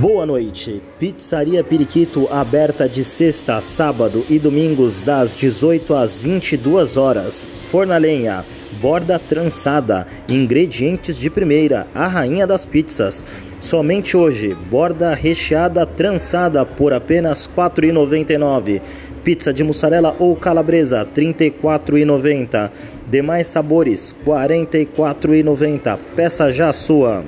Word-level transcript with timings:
Boa 0.00 0.24
noite. 0.24 0.80
Pizzaria 0.96 1.64
Periquito 1.64 2.28
aberta 2.30 2.88
de 2.88 3.02
sexta, 3.02 3.60
sábado 3.60 4.24
e 4.30 4.38
domingos 4.38 5.00
das 5.00 5.36
18 5.36 5.92
às 5.92 6.20
22 6.20 6.96
horas. 6.96 7.44
Forna 7.68 7.96
lenha, 7.96 8.44
borda 8.80 9.18
trançada, 9.18 10.06
ingredientes 10.28 11.18
de 11.18 11.28
primeira, 11.28 11.84
a 11.92 12.06
rainha 12.06 12.46
das 12.46 12.64
pizzas. 12.64 13.24
Somente 13.58 14.16
hoje, 14.16 14.54
borda 14.70 15.14
recheada 15.14 15.84
trançada 15.84 16.64
por 16.64 16.92
apenas 16.92 17.46
R$ 17.46 17.54
4,99. 17.56 18.80
Pizza 19.24 19.52
de 19.52 19.64
mussarela 19.64 20.14
ou 20.20 20.36
calabresa, 20.36 21.00
R$ 21.00 21.22
34,90. 21.24 22.70
Demais 23.10 23.48
sabores, 23.48 24.14
R$ 24.24 24.30
44,90. 24.30 25.98
Peça 26.14 26.52
já 26.52 26.72
sua. 26.72 27.24